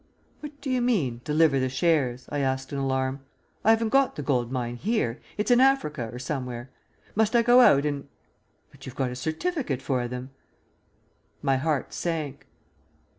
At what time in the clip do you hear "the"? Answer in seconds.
1.59-1.69, 4.15-4.23